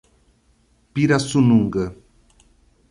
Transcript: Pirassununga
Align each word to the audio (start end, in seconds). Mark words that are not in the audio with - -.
Pirassununga 0.93 1.85